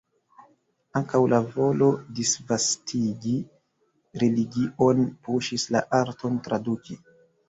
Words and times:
Ankaŭ 0.99 1.19
la 1.33 1.37
volo 1.57 1.89
disvastigi 2.19 3.33
religion 4.23 5.03
puŝis 5.29 5.67
la 5.77 5.83
arton 5.99 6.41
traduki. 6.49 6.99